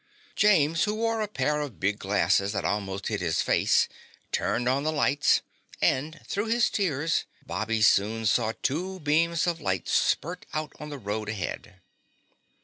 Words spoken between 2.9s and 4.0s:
hid his face,